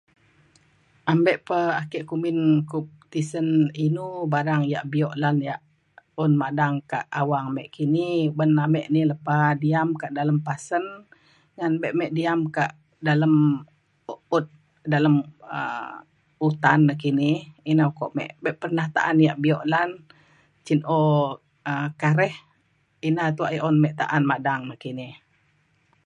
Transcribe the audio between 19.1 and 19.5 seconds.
yak